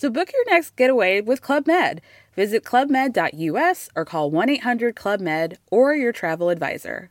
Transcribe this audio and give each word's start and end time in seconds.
So 0.00 0.08
book 0.08 0.32
your 0.32 0.46
next 0.48 0.76
getaway 0.76 1.20
with 1.20 1.42
Club 1.42 1.66
Med. 1.66 2.00
Visit 2.34 2.64
clubmed.us 2.64 3.90
or 3.94 4.06
call 4.06 4.30
1 4.30 4.48
800 4.48 4.96
Club 4.96 5.20
Med 5.20 5.58
or 5.70 5.94
your 5.94 6.10
travel 6.10 6.48
advisor. 6.48 7.10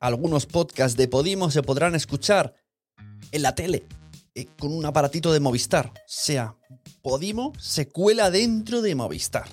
Algunos 0.00 0.46
podcasts 0.46 0.96
de 0.96 1.08
Podimo 1.08 1.50
se 1.50 1.62
podrán 1.62 1.94
escuchar 1.94 2.54
en 3.30 3.42
la 3.42 3.54
tele 3.54 3.84
eh, 4.34 4.46
con 4.58 4.72
un 4.72 4.86
aparatito 4.86 5.30
de 5.30 5.40
Movistar. 5.40 5.92
O 5.94 6.00
sea, 6.06 6.56
Podimo 7.02 7.52
se 7.58 7.88
cuela 7.88 8.30
dentro 8.30 8.80
de 8.80 8.94
Movistar. 8.94 9.48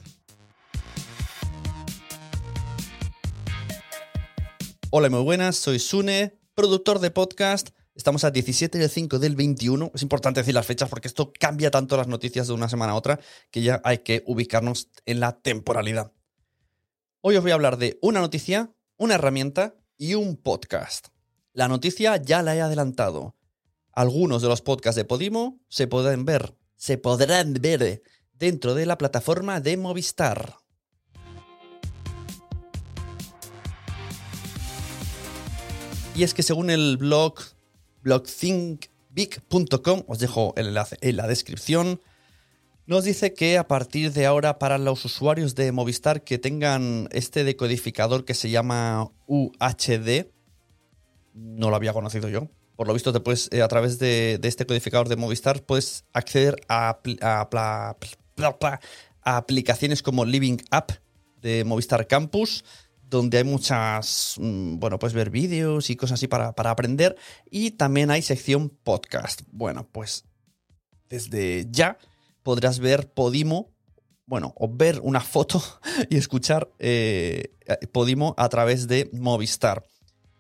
Hola, 4.92 5.08
muy 5.12 5.22
buenas, 5.22 5.56
soy 5.56 5.78
Sune, 5.78 6.40
productor 6.56 6.98
de 6.98 7.12
podcast. 7.12 7.70
Estamos 7.94 8.24
a 8.24 8.32
17 8.32 8.80
de 8.80 8.90
5 8.90 9.20
del 9.20 9.36
21. 9.36 9.92
Es 9.94 10.02
importante 10.02 10.40
decir 10.40 10.56
las 10.56 10.66
fechas 10.66 10.90
porque 10.90 11.08
esto 11.08 11.32
cambia 11.40 11.70
tanto 11.70 11.96
las 11.96 12.08
noticias 12.08 12.48
de 12.48 12.54
una 12.54 12.70
semana 12.70 12.94
a 12.94 12.96
otra 12.96 13.20
que 13.52 13.62
ya 13.62 13.82
hay 13.84 14.00
que 14.00 14.24
ubicarnos 14.26 14.90
en 15.06 15.20
la 15.20 15.40
temporalidad. 15.42 16.12
Hoy 17.22 17.36
os 17.36 17.44
voy 17.44 17.52
a 17.52 17.54
hablar 17.54 17.78
de 17.78 18.00
una 18.02 18.20
noticia, 18.20 18.74
una 18.98 19.14
herramienta 19.14 19.76
y 19.96 20.16
un 20.16 20.38
podcast. 20.38 21.10
La 21.54 21.68
noticia 21.68 22.18
ya 22.18 22.42
la 22.42 22.56
he 22.56 22.62
adelantado. 22.62 23.36
Algunos 23.92 24.42
de 24.42 24.48
los 24.48 24.64
podcasts 24.64 24.96
de 24.96 25.06
Podimo 25.06 25.60
se 25.68 25.86
pueden 25.86 26.26
ver, 26.26 26.56
se 26.78 26.98
podrán 26.98 27.54
ver 27.54 28.02
dentro 28.34 28.74
de 28.74 28.88
la 28.88 28.98
plataforma 28.98 29.62
de 29.62 29.78
Movistar. 29.78 30.56
Y 36.20 36.24
es 36.24 36.34
que 36.34 36.44
según 36.44 36.70
el 36.70 36.98
blog 36.98 37.36
blogthinkbig.com, 38.04 40.04
os 40.06 40.20
dejo 40.20 40.54
el 40.58 40.68
enlace 40.68 40.98
en 41.00 41.16
la 41.16 41.28
descripción, 41.28 42.02
nos 42.86 43.06
dice 43.06 43.34
que 43.34 43.58
a 43.58 43.70
partir 43.70 44.12
de 44.12 44.26
ahora 44.26 44.60
para 44.60 44.78
los 44.78 45.06
usuarios 45.06 45.56
de 45.56 45.72
Movistar 45.72 46.26
que 46.26 46.38
tengan 46.38 47.08
este 47.14 47.46
decodificador 47.46 48.26
que 48.26 48.34
se 48.34 48.50
llama 48.50 49.10
UHD, 49.28 50.26
no 51.36 51.70
lo 51.70 51.78
había 51.78 51.94
conocido 51.94 52.28
yo, 52.28 52.50
por 52.76 52.88
lo 52.88 52.94
visto 52.94 53.14
después 53.14 53.50
a 53.54 53.68
través 53.70 53.98
de, 53.98 54.42
este 54.44 54.66
codificador 54.66 55.08
de 55.08 55.16
Movistar 55.16 55.64
puedes 55.64 56.04
acceder 56.12 56.58
a, 56.68 57.00
a 57.22 57.96
aplicaciones 59.24 60.04
como 60.04 60.26
Living 60.26 60.58
App 60.70 60.92
de 61.42 61.64
Movistar 61.64 62.08
Campus, 62.08 62.66
donde 63.10 63.40
hay 63.40 63.44
muchas, 63.44 64.36
mm, 64.38 64.78
bueno, 64.78 65.00
pues 65.00 65.14
ver 65.14 65.30
vídeos 65.30 65.90
y 65.90 65.96
cosas 65.96 66.20
así 66.20 66.28
para, 66.28 66.54
aprender. 66.56 67.16
Y 67.50 67.72
también 67.72 68.12
hay 68.12 68.22
sección 68.22 68.70
podcast. 68.70 69.42
Bueno, 69.52 69.88
pues 69.92 70.26
desde 71.10 71.66
ya 71.70 71.98
podrás 72.44 72.80
ver 72.80 73.12
Podimo, 73.12 73.72
bueno, 74.26 74.54
o 74.56 74.70
ver 74.72 75.00
una 75.02 75.22
foto 75.22 75.62
y 76.10 76.18
escuchar 76.18 76.72
eh, 76.78 77.56
Podimo 77.92 78.36
a 78.38 78.48
través 78.50 78.88
de 78.88 79.10
Movistar. 79.12 79.86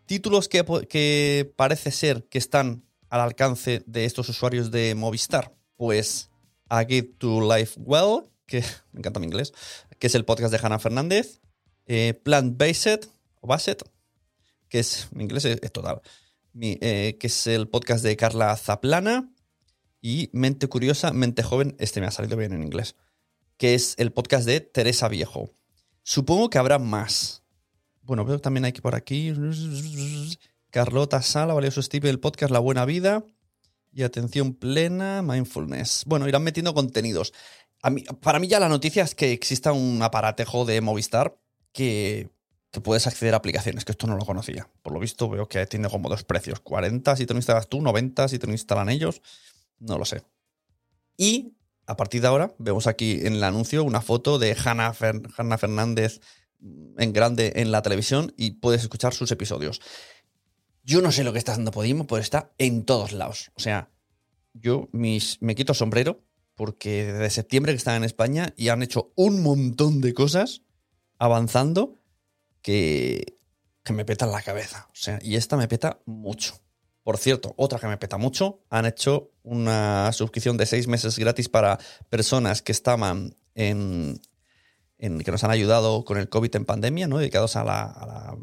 Títulos 0.06 0.47
que, 0.47 0.63
que 0.90 1.52
parece 1.56 1.91
ser 1.91 2.25
que 2.25 2.38
están 2.38 2.84
al 3.09 3.22
alcance 3.22 3.84
de 3.88 4.06
estos 4.06 4.29
usuarios 4.29 4.69
de 4.69 4.94
Movistar. 4.96 5.56
Pues 5.75 6.29
A 6.69 6.84
Guide 6.84 7.13
to 7.18 7.41
Life 7.41 7.79
Well, 7.79 8.29
que 8.46 8.63
me 8.91 9.00
encanta 9.00 9.19
mi 9.19 9.25
inglés, 9.25 9.53
que 9.97 10.08
es 10.08 10.13
el 10.13 10.25
podcast 10.25 10.52
de 10.52 10.59
Hannah 10.62 10.79
Fernández. 10.79 11.41
Eh, 11.92 12.14
Plant 12.14 12.56
Based, 12.56 13.10
o 13.42 13.48
Basset, 13.48 13.84
que 14.70 14.78
es, 14.78 15.08
mi 15.12 15.24
inglés 15.24 15.46
es, 15.46 15.72
total, 15.72 16.02
eh, 16.62 17.18
que 17.20 17.26
es 17.26 17.48
el 17.48 17.68
podcast 17.68 18.04
de 18.04 18.16
Carla 18.16 18.56
Zaplana, 18.56 19.28
y 20.00 20.30
Mente 20.32 20.68
Curiosa, 20.68 21.14
Mente 21.14 21.42
Joven, 21.42 21.76
este 21.80 22.00
me 22.00 22.06
ha 22.06 22.12
salido 22.12 22.38
bien 22.38 22.54
en 22.54 22.62
inglés, 22.62 22.96
que 23.58 23.74
es 23.74 23.96
el 23.98 24.12
podcast 24.12 24.46
de 24.46 24.60
Teresa 24.62 25.08
Viejo. 25.08 25.50
Supongo 26.04 26.52
que 26.52 26.60
habrá 26.60 26.78
más. 26.78 27.42
Bueno, 28.04 28.24
veo 28.24 28.40
también 28.40 28.66
hay 28.66 28.72
que 28.72 28.84
por 28.84 28.94
aquí. 28.94 29.34
Carlota 30.70 31.24
Sala, 31.24 31.56
Valioso 31.56 31.82
Steve, 31.82 32.08
el 32.12 32.20
podcast 32.20 32.52
La 32.52 32.60
Buena 32.60 32.86
Vida 32.86 33.26
y 33.92 34.04
Atención 34.04 34.54
Plena, 34.54 35.24
Mindfulness. 35.24 36.04
Bueno, 36.06 36.28
irán 36.28 36.44
metiendo 36.44 36.76
contenidos. 36.76 37.34
para 38.22 38.38
mí 38.38 38.48
ya 38.48 38.60
la 38.60 38.70
noticia 38.70 39.02
es 39.02 39.16
que 39.16 39.32
exista 39.32 39.72
un 39.72 40.04
aparatejo 40.04 40.66
de 40.66 40.82
Movistar 40.82 41.39
que, 41.72 42.30
puedes 42.84 43.07
acceder 43.07 43.34
a 43.34 43.38
aplicaciones, 43.38 43.84
que 43.84 43.91
esto 43.91 44.07
no 44.07 44.16
lo 44.16 44.25
conocía. 44.25 44.69
Por 44.81 44.94
lo 44.94 45.00
visto 45.00 45.30
veo 45.30 45.47
que 45.47 45.66
tiene 45.66 45.90
como 45.90 46.07
dos 46.07 46.24
precios, 46.24 46.59
40 46.59 47.16
si 47.16 47.25
te 47.25 47.34
lo 47.34 47.40
instalas 47.40 47.68
tú, 47.68 47.81
90 47.81 48.28
si 48.28 48.40
te 48.40 48.47
lo 48.47 48.53
instalan 48.53 48.90
ellos, 48.90 49.22
no 49.79 49.97
lo 49.97 50.06
sé. 50.06 50.22
Y 51.18 51.58
a 51.88 51.97
partir 51.97 52.22
de 52.22 52.28
ahora 52.28 52.53
vemos 52.59 52.88
aquí 52.88 53.19
en 53.24 53.34
el 53.34 53.44
anuncio 53.44 53.84
una 53.84 54.02
foto 54.02 54.38
de 54.38 54.56
Hannah, 54.56 54.94
Fernández 54.94 56.22
en 56.97 57.13
grande 57.13 57.53
en 57.56 57.72
la 57.72 57.81
televisión 57.81 58.34
y 58.38 58.52
puedes 58.52 58.84
escuchar 58.84 59.13
sus 59.13 59.31
episodios. 59.31 59.81
Yo 60.84 61.02
no 61.02 61.12
sé 61.12 61.24
lo 61.24 61.34
que 61.34 61.40
está 61.40 61.53
haciendo 61.53 61.72
Podimo, 61.72 62.08
pero 62.08 62.22
está 62.22 62.52
en 62.58 62.85
todos 62.85 63.11
lados. 63.11 63.52
O 63.55 63.59
sea, 63.59 63.90
yo 64.53 64.90
mis, 64.91 65.41
me 65.41 65.55
quito 65.55 65.73
sombrero 65.73 66.23
porque 66.55 67.05
desde 67.05 67.29
septiembre 67.29 67.73
que 67.73 67.78
están 67.78 67.96
en 67.96 68.03
España 68.03 68.53
y 68.55 68.70
han 68.70 68.84
hecho 68.84 69.11
un 69.16 69.41
montón 69.41 70.02
de 70.02 70.14
cosas 70.14 70.61
avanzando 71.20 72.00
que, 72.62 73.38
que 73.84 73.94
me 73.94 74.06
petan 74.06 74.32
la 74.32 74.42
cabeza. 74.42 74.88
O 74.92 74.96
sea, 74.96 75.20
y 75.22 75.36
esta 75.36 75.58
me 75.58 75.68
peta 75.68 76.00
mucho. 76.06 76.60
Por 77.04 77.18
cierto, 77.18 77.54
otra 77.58 77.80
que 77.80 77.88
me 77.88 77.98
peta 77.98 78.18
mucho, 78.18 78.64
han 78.70 78.86
hecho 78.86 79.32
una 79.44 80.12
suscripción 80.14 80.58
de 80.58 80.66
seis 80.66 80.88
meses 80.88 81.18
gratis 81.18 81.50
para 81.50 81.80
personas 82.10 82.62
que 82.62 82.72
estaban 82.72 83.36
en, 83.56 84.22
en 84.98 85.20
que 85.20 85.32
nos 85.32 85.44
han 85.44 85.52
ayudado 85.52 86.04
con 86.06 86.18
el 86.18 86.30
COVID 86.30 86.56
en 86.56 86.66
pandemia, 86.66 87.08
¿no? 87.08 87.18
Dedicados 87.18 87.56
a 87.56 87.64
la, 87.64 87.84
a 87.84 88.06
la 88.06 88.38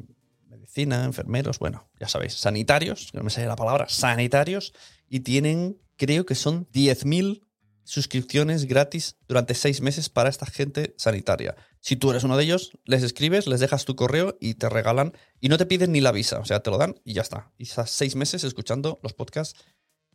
medicina, 0.48 1.04
enfermeros, 1.04 1.58
bueno, 1.58 1.88
ya 2.00 2.08
sabéis, 2.08 2.34
sanitarios, 2.34 3.10
que 3.12 3.18
no 3.18 3.24
me 3.24 3.30
sale 3.30 3.46
la 3.46 3.56
palabra, 3.56 3.88
sanitarios, 3.88 4.72
y 5.08 5.20
tienen, 5.20 5.78
creo 5.96 6.26
que 6.26 6.34
son 6.34 6.66
10.000 6.72 7.42
suscripciones 7.84 8.64
gratis 8.64 9.16
durante 9.28 9.54
seis 9.54 9.80
meses 9.80 10.08
para 10.08 10.28
esta 10.28 10.46
gente 10.46 10.94
sanitaria. 10.98 11.54
Si 11.86 11.94
tú 11.94 12.10
eres 12.10 12.24
uno 12.24 12.36
de 12.36 12.42
ellos, 12.42 12.72
les 12.84 13.04
escribes, 13.04 13.46
les 13.46 13.60
dejas 13.60 13.84
tu 13.84 13.94
correo 13.94 14.36
y 14.40 14.54
te 14.54 14.68
regalan 14.68 15.12
y 15.40 15.48
no 15.48 15.56
te 15.56 15.66
piden 15.66 15.92
ni 15.92 16.00
la 16.00 16.10
visa, 16.10 16.40
o 16.40 16.44
sea, 16.44 16.58
te 16.58 16.68
lo 16.68 16.78
dan 16.78 17.00
y 17.04 17.12
ya 17.12 17.22
está. 17.22 17.52
Y 17.58 17.62
estás 17.62 17.92
seis 17.92 18.16
meses 18.16 18.42
escuchando 18.42 18.98
los 19.04 19.12
podcasts 19.12 19.64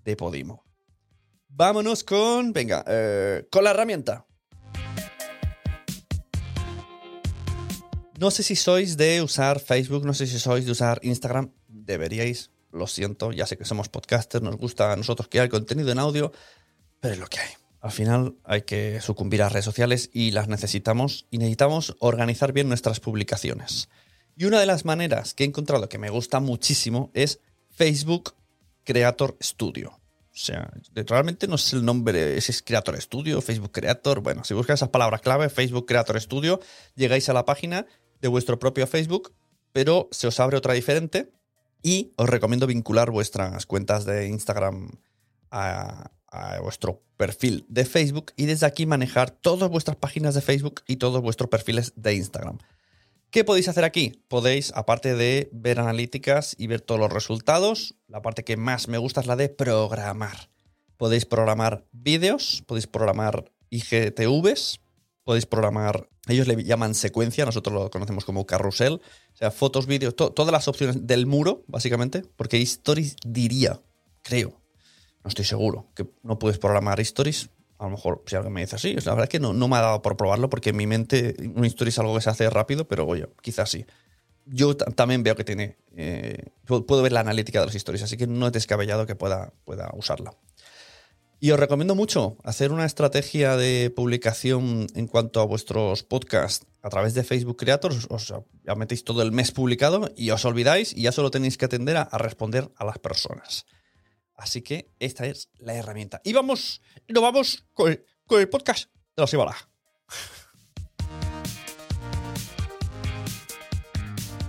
de 0.04 0.18
Podimo. 0.18 0.66
Vámonos 1.48 2.04
con, 2.04 2.52
venga, 2.52 2.84
eh, 2.86 3.48
con 3.50 3.64
la 3.64 3.70
herramienta. 3.70 4.28
No 8.20 8.32
sé 8.32 8.44
si 8.44 8.58
sois 8.58 8.98
de 8.98 9.22
usar 9.22 9.62
Facebook, 9.62 10.06
no 10.06 10.14
sé 10.14 10.28
si 10.28 10.40
sois 10.40 10.66
de 10.66 10.74
usar 10.74 11.00
Instagram, 11.04 11.54
deberíais, 11.70 12.52
lo 12.74 12.86
siento, 12.86 13.32
ya 13.32 13.48
sé 13.48 13.58
que 13.58 13.64
somos 13.64 13.88
podcasters, 13.88 14.44
nos 14.44 14.58
gusta 14.58 14.92
a 14.92 14.98
nosotros 14.98 15.30
crear 15.32 15.48
contenido 15.48 15.90
en 15.90 16.00
audio, 16.00 16.34
pero 17.00 17.14
es 17.14 17.20
lo 17.22 17.28
que 17.28 17.40
hay. 17.40 17.61
Al 17.82 17.92
final 17.92 18.36
hay 18.44 18.62
que 18.62 19.02
sucumbir 19.02 19.42
a 19.42 19.50
redes 19.50 19.66
sociales 19.66 20.10
y 20.14 20.32
las 20.32 20.48
necesitamos 20.48 21.26
y 21.32 21.40
necesitamos 21.40 21.96
organizar 22.00 22.54
bien 22.54 22.70
nuestras 22.70 23.00
publicaciones. 23.00 23.90
Y 24.38 24.46
una 24.46 24.60
de 24.60 24.68
las 24.68 24.86
maneras 24.86 25.34
que 25.34 25.44
he 25.44 25.48
encontrado 25.48 25.90
que 25.90 25.98
me 25.98 26.10
gusta 26.10 26.40
muchísimo 26.40 27.10
es 27.14 27.40
Facebook 27.72 28.36
Creator 28.84 29.36
Studio. 29.42 30.00
O 30.34 30.38
sea, 30.38 30.72
realmente 30.94 31.48
no 31.48 31.58
sé 31.58 31.76
el 31.76 31.84
nombre, 31.84 32.40
si 32.40 32.52
es 32.52 32.62
Creator 32.62 33.02
Studio, 33.02 33.42
Facebook 33.42 33.72
Creator. 33.72 34.22
Bueno, 34.22 34.44
si 34.44 34.54
buscas 34.54 34.76
esas 34.76 34.90
palabras 34.90 35.22
clave, 35.22 35.50
Facebook 35.50 35.86
Creator 35.86 36.22
Studio, 36.22 36.62
llegáis 36.96 37.28
a 37.30 37.34
la 37.34 37.46
página 37.46 37.86
de 38.22 38.28
vuestro 38.28 38.58
propio 38.58 38.88
Facebook, 38.88 39.34
pero 39.74 40.08
se 40.12 40.28
os 40.28 40.40
abre 40.40 40.56
otra 40.56 40.74
diferente 40.74 41.32
y 41.84 42.14
os 42.16 42.30
recomiendo 42.30 42.68
vincular 42.68 43.12
vuestras 43.12 43.66
cuentas 43.66 44.06
de 44.06 44.28
Instagram 44.28 44.92
a, 45.50 46.12
vuestro 46.62 47.04
perfil 47.18 47.66
de 47.68 47.86
Facebook 47.86 48.34
y 48.36 48.46
desde 48.46 48.66
aquí 48.66 48.86
manejar 48.86 49.32
todas 49.32 49.70
vuestras 49.70 49.98
páginas 49.98 50.34
de 50.34 50.42
Facebook 50.42 50.82
y 50.88 50.98
todos 50.98 51.22
vuestros 51.22 51.50
perfiles 51.50 51.94
de 51.96 52.16
Instagram. 52.16 52.58
¿Qué 53.32 53.46
podéis 53.46 53.70
hacer 53.70 53.86
aquí? 53.86 54.22
Podéis, 54.28 54.74
aparte 54.76 55.16
de 55.16 55.50
ver 55.54 55.80
analíticas 55.80 56.56
y 56.58 56.68
ver 56.68 56.82
todos 56.82 57.00
los 57.00 57.14
resultados, 57.14 57.96
la 58.08 58.22
parte 58.22 58.44
que 58.44 58.58
más 58.58 58.90
me 58.90 58.98
gusta 58.98 59.22
es 59.22 59.28
la 59.28 59.38
de 59.38 59.48
programar. 59.48 60.50
Podéis 60.98 61.26
programar 61.26 61.86
vídeos, 61.92 62.64
podéis 62.68 62.88
programar 62.88 63.52
IGTVs, 63.70 64.82
podéis 65.24 65.46
programar, 65.46 66.10
ellos 66.28 66.48
le 66.48 66.62
llaman 66.64 66.94
secuencia, 66.94 67.46
nosotros 67.46 67.74
lo 67.74 67.90
conocemos 67.90 68.26
como 68.26 68.46
carrusel, 68.46 68.96
o 68.96 69.38
sea, 69.38 69.50
fotos, 69.50 69.86
vídeos, 69.86 70.16
todas 70.16 70.52
las 70.52 70.68
opciones 70.68 71.08
del 71.08 71.26
muro, 71.26 71.64
básicamente, 71.68 72.24
porque 72.36 72.62
Stories 72.62 73.16
diría, 73.26 73.80
creo, 74.24 74.61
no 75.24 75.28
estoy 75.28 75.46
seguro, 75.46 75.88
que 75.96 76.08
no 76.24 76.40
puedes 76.40 76.58
programar 76.58 77.00
Stories. 77.00 77.50
A 77.78 77.86
lo 77.86 77.92
mejor 77.92 78.24
si 78.28 78.36
alguien 78.36 78.54
me 78.54 78.62
dice 78.62 78.76
así, 78.76 78.94
la 78.94 79.12
verdad 79.12 79.24
es 79.24 79.30
que 79.30 79.40
no, 79.40 79.54
me 79.54 79.76
ha 79.76 79.82
dado 79.82 80.02
por 80.02 80.16
probarlo 80.16 80.50
porque 80.50 80.70
en 80.70 80.78
mi 80.78 80.86
mente 80.86 81.36
un 81.56 81.66
story 81.66 81.90
es 81.90 81.98
algo 81.98 82.14
que 82.14 82.22
se 82.22 82.30
hace 82.30 82.48
rápido, 82.50 82.88
pero 82.88 83.08
oye, 83.08 83.28
quizás 83.42 83.72
sí. 83.72 83.86
Yo 84.46 84.76
también 84.76 85.24
veo 85.24 85.36
que 85.36 85.44
tiene, 85.44 85.78
eh, 85.96 86.50
puedo 86.66 87.02
ver 87.02 87.12
la 87.12 87.22
analítica 87.22 87.60
de 87.60 87.66
los 87.66 87.76
stories, 87.76 88.04
así 88.04 88.18
que 88.18 88.28
no 88.28 88.48
es 88.48 88.54
descabellado 88.54 89.08
que 89.08 89.16
pueda, 89.16 89.54
pueda 89.66 89.90
usarla. 89.94 90.36
Y 91.44 91.50
os 91.50 91.60
recomiendo 91.60 91.96
mucho 91.96 92.38
hacer 92.44 92.72
una 92.72 92.86
estrategia 92.86 93.58
de 93.58 93.90
publicación 93.90 94.86
en 94.94 95.08
cuanto 95.08 95.42
a 95.42 95.46
vuestros 95.46 96.04
podcasts 96.04 96.68
a 96.84 96.90
través 96.90 97.16
de 97.16 97.24
Facebook 97.24 97.58
Creators. 97.58 98.06
Os 98.12 98.32
ya 98.64 98.76
metéis 98.76 99.04
todo 99.04 99.24
el 99.24 99.32
mes 99.32 99.52
publicado 99.52 100.12
y 100.16 100.30
os 100.30 100.46
olvidáis 100.46 100.96
y 100.96 101.02
ya 101.02 101.12
solo 101.12 101.32
tenéis 101.32 101.58
que 101.58 101.66
atender 101.66 101.98
a, 101.98 102.06
responder 102.20 102.70
a 102.78 102.86
las 102.86 103.00
personas. 103.00 103.66
Así 104.42 104.64
que 104.64 104.90
esta 105.00 105.28
es 105.28 105.50
la 105.60 105.76
herramienta. 105.76 106.20
Y 106.24 106.34
vamos, 106.34 106.82
nos 107.08 107.22
vamos 107.22 107.64
con 107.76 107.92
el, 107.92 108.50
podcast 108.50 108.90
de 109.16 109.22
la 109.22 109.28
semana. 109.28 109.56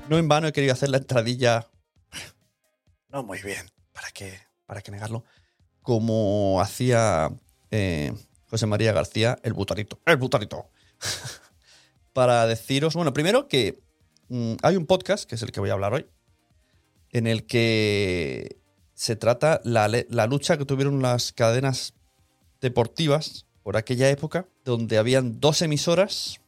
No 0.08 0.16
en 0.16 0.28
vano 0.28 0.48
he 0.48 0.52
querido 0.52 0.72
hacer 0.72 0.88
la 0.88 0.96
entradilla. 0.96 1.68
No 3.10 3.22
muy 3.22 3.42
bien. 3.42 3.70
¿Para 3.92 4.10
qué? 4.12 4.40
¿Para 4.64 4.80
qué 4.80 4.90
negarlo? 4.90 5.24
como 5.82 6.60
hacía 6.60 7.30
eh, 7.70 8.12
José 8.48 8.66
María 8.66 8.92
García, 8.92 9.38
el 9.42 9.52
butarito. 9.52 10.00
El 10.06 10.16
butarito. 10.16 10.70
Para 12.12 12.46
deciros, 12.46 12.94
bueno, 12.94 13.12
primero 13.12 13.48
que 13.48 13.80
mm, 14.28 14.54
hay 14.62 14.76
un 14.76 14.86
podcast, 14.86 15.28
que 15.28 15.34
es 15.34 15.42
el 15.42 15.52
que 15.52 15.60
voy 15.60 15.70
a 15.70 15.74
hablar 15.74 15.92
hoy, 15.92 16.06
en 17.10 17.26
el 17.26 17.46
que 17.46 18.61
se 19.02 19.16
trata 19.16 19.60
la, 19.64 19.88
la 19.88 20.26
lucha 20.28 20.56
que 20.56 20.64
tuvieron 20.64 21.02
las 21.02 21.32
cadenas 21.32 21.94
deportivas 22.60 23.46
por 23.64 23.76
aquella 23.76 24.08
época, 24.08 24.46
donde 24.64 24.96
habían 24.96 25.40
dos 25.40 25.60
emisoras 25.60 26.40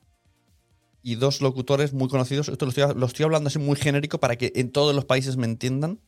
y 1.03 1.17
dos 1.17 1.41
locutores 1.41 1.93
muy 1.93 2.09
conocidos. 2.09 2.49
Esto 2.49 2.65
lo 2.65 3.07
estoy, 3.07 3.25
hablando 3.25 3.49
así 3.49 3.59
muy 3.59 3.75
genérico 3.75 4.21
para 4.21 4.37
que 4.37 4.53
en 4.55 4.71
todos 4.71 4.95
los 4.95 5.05
países 5.05 5.37
me 5.37 5.47
entiendan 5.47 5.99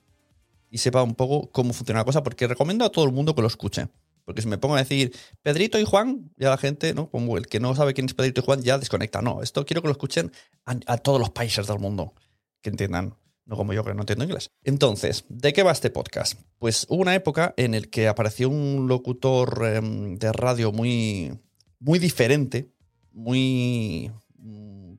y 0.71 0.79
sepa 0.79 1.03
un 1.03 1.17
poco 1.17 1.51
cómo 1.51 1.73
funciona 1.73 2.03
la 2.03 2.05
cosa, 2.05 2.23
porque 2.23 2.47
recomiendo 2.47 2.85
a 2.85 2.91
todo 2.91 3.07
el 3.07 3.11
mundo 3.11 3.35
que 3.35 3.43
lo 3.43 3.49
escuche. 3.49 3.89
Porque 4.25 4.41
si 4.41 4.47
me 4.47 4.57
pongo 4.57 4.77
a 4.77 4.79
decir 4.79 5.17
Pedrito 5.43 5.81
y 5.81 5.85
Juan, 5.85 6.31
ya 6.37 6.51
la 6.51 6.59
gente, 6.59 6.95
¿no? 6.95 7.11
Como 7.11 7.39
el 7.39 7.49
que 7.49 7.59
no 7.59 7.75
sabe 7.75 7.93
quién 7.93 8.07
es 8.07 8.15
Pedrito 8.15 8.41
y 8.41 8.45
Juan, 8.45 8.63
ya 8.63 8.79
desconecta. 8.79 9.21
No, 9.21 9.43
esto 9.43 9.67
quiero 9.67 9.83
que 9.83 9.89
lo 9.89 9.93
escuchen 9.93 10.31
a, 10.65 10.97
todos 10.99 11.19
los 11.19 11.31
países 11.31 11.67
del 11.67 11.81
mundo, 11.81 12.15
que 12.63 12.71
entiendan, 12.71 13.17
no 13.47 13.57
como 13.57 13.73
yo 13.73 13.85
que 13.85 13.95
no 13.95 14.03
entiendo 14.03 14.25
inglés. 14.25 14.51
Entonces, 14.65 15.25
¿de 15.29 15.53
qué 15.53 15.63
va 15.63 15.73
este 15.73 15.91
podcast? 15.91 16.39
Pues 16.59 16.87
hubo 16.91 17.01
una 17.01 17.15
época 17.15 17.55
en 17.57 17.73
la 17.73 17.81
que 17.81 18.09
apareció 18.09 18.51
un 18.51 18.89
locutor 18.89 19.65
em, 19.65 20.17
de 20.17 20.33
radio 20.33 20.73
muy, 20.73 21.39
muy 21.79 21.99
diferente, 21.99 22.69
muy, 23.13 24.11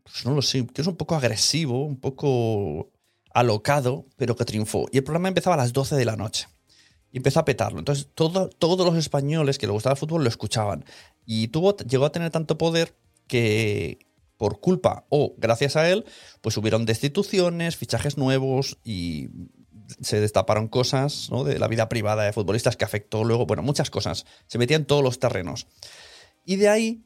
pues 0.03 0.25
no 0.25 0.33
lo 0.33 0.41
sé, 0.41 0.65
que 0.67 0.81
es 0.81 0.87
un 0.87 0.95
poco 0.95 1.15
agresivo, 1.15 1.85
un 1.85 1.99
poco 1.99 2.89
alocado, 3.33 4.05
pero 4.15 4.35
que 4.35 4.45
triunfó. 4.45 4.87
Y 4.91 4.97
el 4.97 5.03
programa 5.03 5.27
empezaba 5.27 5.55
a 5.55 5.57
las 5.57 5.73
12 5.73 5.95
de 5.95 6.05
la 6.05 6.15
noche. 6.15 6.47
Y 7.11 7.17
empezó 7.17 7.39
a 7.39 7.45
petarlo. 7.45 7.79
Entonces, 7.79 8.09
todo, 8.13 8.49
todos 8.49 8.85
los 8.85 8.97
españoles 8.97 9.57
que 9.57 9.67
le 9.67 9.73
gustaba 9.73 9.93
el 9.93 9.99
fútbol 9.99 10.23
lo 10.23 10.29
escuchaban. 10.29 10.85
Y 11.25 11.49
tuvo, 11.49 11.75
llegó 11.77 12.05
a 12.05 12.11
tener 12.11 12.31
tanto 12.31 12.57
poder 12.57 12.95
que, 13.27 13.99
por 14.37 14.59
culpa 14.59 15.05
o 15.09 15.35
gracias 15.37 15.75
a 15.75 15.89
él, 15.89 16.05
pues 16.41 16.57
hubieron 16.57 16.85
destituciones, 16.85 17.75
fichajes 17.75 18.17
nuevos 18.17 18.77
y 18.83 19.29
se 20.01 20.19
destaparon 20.19 20.67
cosas 20.67 21.29
de 21.45 21.59
la 21.59 21.67
vida 21.67 21.89
privada 21.89 22.23
de 22.23 22.33
futbolistas 22.33 22.75
que 22.77 22.85
afectó 22.85 23.23
luego, 23.23 23.45
bueno, 23.45 23.63
muchas 23.63 23.89
cosas. 23.89 24.25
Se 24.47 24.57
metían 24.57 24.85
todos 24.85 25.03
los 25.03 25.19
terrenos. 25.19 25.67
Y 26.45 26.57
de 26.57 26.69
ahí 26.69 27.03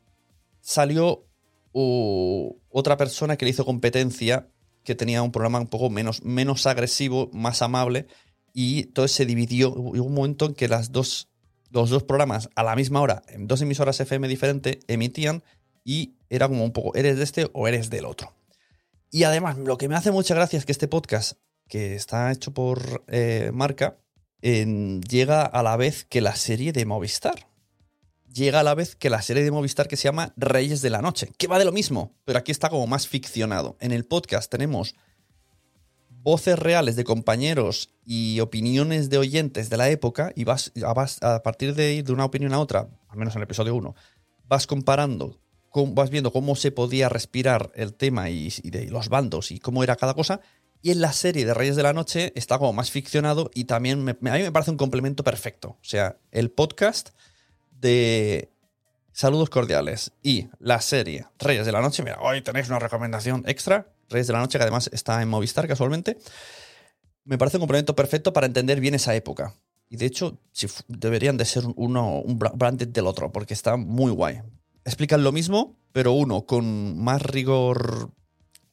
salió 0.61 1.25
otra 1.73 2.97
persona 2.97 3.37
que 3.37 3.45
le 3.45 3.51
hizo 3.51 3.65
competencia 3.65 4.47
que 4.83 4.95
tenía 4.95 5.21
un 5.21 5.31
programa 5.31 5.59
un 5.59 5.67
poco 5.67 5.89
menos, 5.89 6.23
menos 6.23 6.65
agresivo, 6.65 7.29
más 7.33 7.61
amable, 7.61 8.07
y 8.53 8.81
entonces 8.81 9.15
se 9.15 9.25
dividió. 9.25 9.71
Hubo 9.73 10.03
un 10.03 10.13
momento 10.13 10.45
en 10.45 10.53
que 10.53 10.67
las 10.67 10.91
dos, 10.91 11.29
los 11.69 11.89
dos 11.89 12.03
programas 12.03 12.49
a 12.55 12.63
la 12.63 12.75
misma 12.75 13.01
hora, 13.01 13.21
en 13.27 13.47
dos 13.47 13.61
emisoras 13.61 13.99
FM 13.99 14.27
diferentes, 14.27 14.79
emitían 14.87 15.43
y 15.83 16.15
era 16.29 16.47
como 16.47 16.63
un 16.63 16.71
poco, 16.71 16.95
¿eres 16.95 17.17
de 17.17 17.23
este 17.23 17.49
o 17.53 17.67
eres 17.67 17.89
del 17.89 18.05
otro? 18.05 18.33
Y 19.09 19.23
además, 19.23 19.57
lo 19.57 19.77
que 19.77 19.89
me 19.89 19.95
hace 19.95 20.11
mucha 20.11 20.35
gracia 20.35 20.57
es 20.57 20.65
que 20.65 20.71
este 20.71 20.87
podcast, 20.87 21.33
que 21.67 21.95
está 21.95 22.31
hecho 22.31 22.53
por 22.53 23.03
eh, 23.07 23.51
Marca, 23.53 23.97
llega 24.41 25.43
a 25.43 25.63
la 25.63 25.77
vez 25.77 26.05
que 26.05 26.21
la 26.21 26.35
serie 26.35 26.71
de 26.71 26.85
Movistar 26.85 27.51
llega 28.33 28.61
a 28.61 28.63
la 28.63 28.75
vez 28.75 28.95
que 28.95 29.09
la 29.09 29.21
serie 29.21 29.43
de 29.43 29.51
Movistar 29.51 29.87
que 29.87 29.97
se 29.97 30.03
llama 30.03 30.33
Reyes 30.37 30.81
de 30.81 30.89
la 30.89 31.01
Noche, 31.01 31.31
que 31.37 31.47
va 31.47 31.59
de 31.59 31.65
lo 31.65 31.71
mismo, 31.71 32.15
pero 32.25 32.39
aquí 32.39 32.51
está 32.51 32.69
como 32.69 32.87
más 32.87 33.07
ficcionado. 33.07 33.77
En 33.79 33.91
el 33.91 34.05
podcast 34.05 34.49
tenemos 34.49 34.95
voces 36.09 36.57
reales 36.57 36.95
de 36.95 37.03
compañeros 37.03 37.93
y 38.05 38.39
opiniones 38.39 39.09
de 39.09 39.17
oyentes 39.17 39.69
de 39.69 39.77
la 39.77 39.89
época 39.89 40.31
y 40.35 40.43
vas, 40.43 40.71
a 41.21 41.43
partir 41.43 41.75
de 41.75 41.93
ir 41.93 42.05
de 42.05 42.13
una 42.13 42.25
opinión 42.25 42.53
a 42.53 42.59
otra, 42.59 42.89
al 43.09 43.17
menos 43.17 43.35
en 43.35 43.39
el 43.39 43.43
episodio 43.43 43.75
1, 43.75 43.95
vas 44.45 44.67
comparando, 44.67 45.39
vas 45.73 46.09
viendo 46.09 46.31
cómo 46.31 46.55
se 46.55 46.71
podía 46.71 47.09
respirar 47.09 47.71
el 47.75 47.93
tema 47.93 48.29
y, 48.29 48.49
de 48.63 48.89
los 48.89 49.09
bandos 49.09 49.51
y 49.51 49.59
cómo 49.59 49.83
era 49.83 49.95
cada 49.95 50.13
cosa. 50.13 50.41
Y 50.81 50.91
en 50.91 51.01
la 51.01 51.13
serie 51.13 51.45
de 51.45 51.53
Reyes 51.53 51.75
de 51.75 51.83
la 51.83 51.93
Noche 51.93 52.33
está 52.35 52.57
como 52.57 52.73
más 52.73 52.89
ficcionado 52.89 53.51
y 53.53 53.65
también 53.65 54.07
a 54.09 54.13
mí 54.13 54.43
me 54.43 54.51
parece 54.51 54.71
un 54.71 54.77
complemento 54.77 55.23
perfecto. 55.23 55.69
O 55.69 55.83
sea, 55.83 56.17
el 56.31 56.49
podcast 56.49 57.09
de 57.79 58.51
Saludos 59.11 59.49
Cordiales 59.49 60.11
y 60.23 60.47
la 60.59 60.81
serie 60.81 61.25
Reyes 61.37 61.65
de 61.65 61.71
la 61.71 61.81
Noche, 61.81 62.03
mira, 62.03 62.19
hoy 62.21 62.41
tenéis 62.41 62.67
una 62.69 62.79
recomendación 62.79 63.43
extra, 63.45 63.87
Reyes 64.09 64.27
de 64.27 64.33
la 64.33 64.39
Noche, 64.39 64.57
que 64.57 64.63
además 64.63 64.89
está 64.91 65.21
en 65.21 65.29
Movistar 65.29 65.67
casualmente, 65.67 66.17
me 67.25 67.37
parece 67.37 67.57
un 67.57 67.61
complemento 67.61 67.95
perfecto 67.95 68.33
para 68.33 68.47
entender 68.47 68.79
bien 68.79 68.95
esa 68.95 69.13
época. 69.15 69.53
Y 69.89 69.97
de 69.97 70.05
hecho, 70.05 70.39
deberían 70.87 71.37
de 71.37 71.45
ser 71.45 71.63
uno 71.75 72.19
un 72.19 72.39
branded 72.39 72.87
del 72.87 73.07
otro, 73.07 73.31
porque 73.31 73.53
está 73.53 73.75
muy 73.75 74.11
guay. 74.11 74.41
Explican 74.85 75.23
lo 75.23 75.31
mismo, 75.31 75.77
pero 75.91 76.13
uno 76.13 76.45
con 76.45 76.97
más 76.97 77.21
rigor 77.21 78.11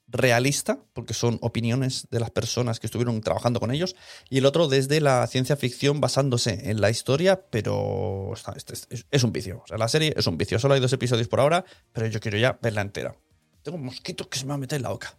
realista, 0.08 0.78
porque 0.94 1.12
son 1.12 1.38
opiniones 1.42 2.08
de 2.10 2.18
las 2.18 2.30
personas 2.30 2.80
que 2.80 2.86
estuvieron 2.86 3.20
trabajando 3.20 3.60
con 3.60 3.70
ellos, 3.70 3.94
y 4.30 4.38
el 4.38 4.46
otro 4.46 4.68
desde 4.68 5.00
la 5.00 5.26
ciencia 5.26 5.56
ficción 5.56 6.00
basándose 6.00 6.70
en 6.70 6.80
la 6.80 6.90
historia, 6.90 7.42
pero 7.50 8.32
este 8.56 8.74
es, 9.10 9.24
un 9.24 9.32
vicio. 9.32 9.62
O 9.62 9.66
sea, 9.66 9.76
la 9.76 9.88
serie 9.88 10.14
es 10.16 10.26
un 10.26 10.38
vicio. 10.38 10.58
Solo 10.58 10.74
hay 10.74 10.80
dos 10.80 10.92
episodios 10.92 11.28
por 11.28 11.40
ahora, 11.40 11.64
pero 11.92 12.06
yo 12.06 12.20
quiero 12.20 12.38
ya 12.38 12.58
verla 12.62 12.80
entera. 12.80 13.14
tengo 13.62 13.76
un 13.76 13.84
mosquito 13.84 14.28
que 14.28 14.38
se 14.38 14.44
me 14.44 14.50
va 14.50 14.54
a 14.54 14.58
meter 14.58 14.76
en 14.76 14.84
la 14.84 14.90
boca. 14.90 15.14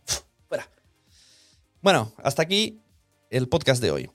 Fuera. 0.48 0.69
Bueno, 1.81 2.13
hasta 2.17 2.41
aquí 2.41 2.81
el 3.29 3.48
podcast 3.48 3.81
de 3.81 3.91
hoy. 3.91 4.12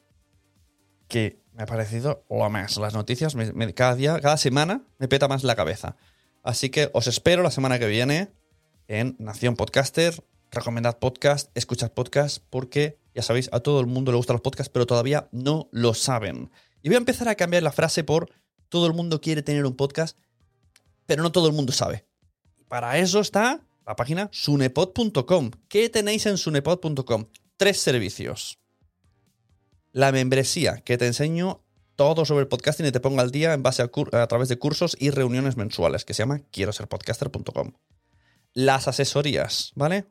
Que 1.06 1.40
me 1.52 1.62
ha 1.62 1.66
parecido 1.66 2.24
lo 2.28 2.50
más. 2.50 2.76
Las 2.78 2.94
noticias 2.94 3.36
cada 3.74 3.94
día, 3.94 4.18
cada 4.20 4.36
semana 4.36 4.82
me 4.98 5.06
peta 5.06 5.28
más 5.28 5.44
la 5.44 5.54
cabeza. 5.54 5.96
Así 6.44 6.68
que 6.68 6.90
os 6.92 7.06
espero 7.06 7.42
la 7.42 7.50
semana 7.50 7.78
que 7.78 7.86
viene 7.86 8.30
en 8.86 9.16
Nación 9.18 9.56
Podcaster. 9.56 10.22
Recomendad 10.52 10.98
podcast, 10.98 11.50
escuchad 11.56 11.90
podcast, 11.92 12.44
porque 12.50 12.98
ya 13.14 13.22
sabéis, 13.22 13.48
a 13.50 13.60
todo 13.60 13.80
el 13.80 13.86
mundo 13.86 14.12
le 14.12 14.18
gustan 14.18 14.34
los 14.34 14.42
podcasts, 14.42 14.70
pero 14.70 14.86
todavía 14.86 15.26
no 15.32 15.68
lo 15.72 15.94
saben. 15.94 16.50
Y 16.82 16.90
voy 16.90 16.96
a 16.96 16.98
empezar 16.98 17.28
a 17.28 17.34
cambiar 17.34 17.62
la 17.62 17.72
frase 17.72 18.04
por 18.04 18.30
todo 18.68 18.86
el 18.86 18.92
mundo 18.92 19.22
quiere 19.22 19.42
tener 19.42 19.64
un 19.64 19.74
podcast, 19.74 20.18
pero 21.06 21.22
no 21.22 21.32
todo 21.32 21.48
el 21.48 21.54
mundo 21.54 21.72
sabe. 21.72 22.04
Para 22.68 22.98
eso 22.98 23.20
está 23.20 23.62
la 23.86 23.96
página 23.96 24.28
sunepod.com. 24.30 25.50
¿Qué 25.68 25.88
tenéis 25.88 26.26
en 26.26 26.36
sunepod.com? 26.36 27.24
Tres 27.56 27.80
servicios. 27.80 28.58
La 29.92 30.12
membresía, 30.12 30.82
que 30.82 30.98
te 30.98 31.06
enseño 31.06 31.63
todo 31.96 32.24
sobre 32.24 32.42
el 32.42 32.48
podcasting 32.48 32.86
y 32.86 32.92
te 32.92 33.00
pongo 33.00 33.20
al 33.20 33.30
día 33.30 33.52
en 33.52 33.62
base 33.62 33.82
a, 33.82 34.26
través 34.26 34.48
de 34.48 34.58
cursos 34.58 34.96
y 34.98 35.10
reuniones 35.10 35.56
mensuales, 35.56 36.04
que 36.04 36.14
se 36.14 36.22
llama 36.22 36.40
quiero 36.50 36.72
ser 36.72 36.88
podcaster.com. 36.88 37.72
Las 38.52 38.88
asesorías, 38.88 39.72
¿vale? 39.74 40.06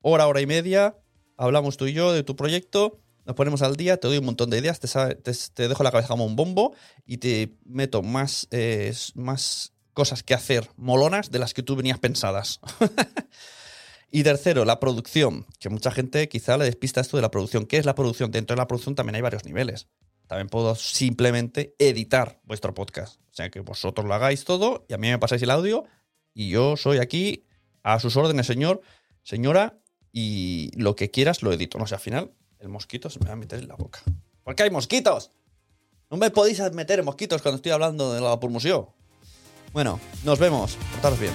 Hora, 0.00 0.26
hora 0.26 0.40
y 0.40 0.46
media, 0.46 0.96
hablamos 1.36 1.76
tú 1.76 1.86
y 1.86 1.92
yo 1.92 2.12
de 2.12 2.22
tu 2.22 2.36
proyecto, 2.36 3.00
nos 3.24 3.36
ponemos 3.36 3.62
al 3.62 3.76
día, 3.76 3.98
te 3.98 4.08
doy 4.08 4.18
un 4.18 4.24
montón 4.24 4.50
de 4.50 4.58
ideas, 4.58 4.80
te, 4.80 5.68
dejo 5.68 5.82
la 5.82 5.92
cabeza 5.92 6.08
como 6.08 6.26
un 6.26 6.34
bombo 6.34 6.74
y 7.06 7.18
te 7.18 7.56
meto 7.64 8.02
más, 8.02 8.48
eh, 8.50 8.92
más 9.14 9.72
cosas 9.92 10.22
que 10.22 10.34
hacer 10.34 10.68
molonas 10.76 11.30
de 11.30 11.38
las 11.38 11.54
que 11.54 11.62
tú 11.62 11.76
venías 11.76 11.98
pensadas. 11.98 12.60
y 14.10 14.24
tercero, 14.24 14.64
la 14.64 14.80
producción, 14.80 15.46
que 15.60 15.68
mucha 15.68 15.92
gente 15.92 16.28
quizá 16.28 16.56
le 16.56 16.64
despista 16.64 17.00
esto 17.00 17.16
de 17.16 17.22
la 17.22 17.30
producción. 17.30 17.66
¿Qué 17.66 17.76
es 17.76 17.86
la 17.86 17.94
producción? 17.94 18.30
Dentro 18.30 18.56
de 18.56 18.60
la 18.60 18.66
producción 18.66 18.94
también 18.94 19.16
hay 19.16 19.22
varios 19.22 19.44
niveles. 19.44 19.86
También 20.32 20.48
puedo 20.48 20.74
simplemente 20.76 21.76
editar 21.78 22.40
vuestro 22.44 22.72
podcast. 22.72 23.20
O 23.32 23.34
sea, 23.34 23.50
que 23.50 23.60
vosotros 23.60 24.06
lo 24.06 24.14
hagáis 24.14 24.46
todo 24.46 24.86
y 24.88 24.94
a 24.94 24.96
mí 24.96 25.10
me 25.10 25.18
pasáis 25.18 25.42
el 25.42 25.50
audio 25.50 25.84
y 26.32 26.48
yo 26.48 26.78
soy 26.78 27.00
aquí 27.00 27.44
a 27.82 28.00
sus 28.00 28.16
órdenes, 28.16 28.46
señor, 28.46 28.80
señora, 29.22 29.78
y 30.10 30.70
lo 30.74 30.96
que 30.96 31.10
quieras 31.10 31.42
lo 31.42 31.52
edito. 31.52 31.76
No 31.76 31.86
sé, 31.86 31.96
al 31.96 32.00
final 32.00 32.32
el 32.60 32.70
mosquito 32.70 33.10
se 33.10 33.20
me 33.20 33.26
va 33.26 33.34
a 33.34 33.36
meter 33.36 33.58
en 33.58 33.68
la 33.68 33.74
boca. 33.74 34.00
¿Por 34.42 34.54
qué 34.54 34.62
hay 34.62 34.70
mosquitos? 34.70 35.32
No 36.10 36.16
me 36.16 36.30
podéis 36.30 36.62
meter 36.72 37.02
mosquitos 37.02 37.42
cuando 37.42 37.56
estoy 37.56 37.72
hablando 37.72 38.14
de 38.14 38.22
la 38.22 38.40
pulmoción. 38.40 38.86
Bueno, 39.74 40.00
nos 40.24 40.38
vemos. 40.38 40.78
Portaros 40.92 41.20
bien. 41.20 41.34